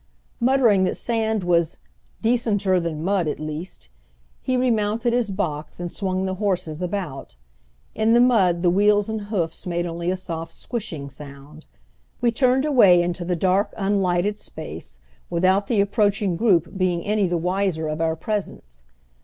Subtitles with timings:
[0.39, 1.77] Muttering that sand was
[2.23, 3.87] "decenter than mud at least,"
[4.41, 7.35] he remounted his box and swung the horses about.
[7.93, 11.67] In the mud the wheels and hoofs made only a soft "squshing" sound.
[12.19, 17.37] We turned away into the dark, unlighted space without the approaching group being any the
[17.37, 18.81] wiser of our presence.